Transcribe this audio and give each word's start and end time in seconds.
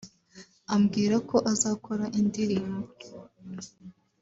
ambwira 0.73 1.15
ko 1.29 1.37
azakora 1.51 2.05
indirimbo 2.19 2.85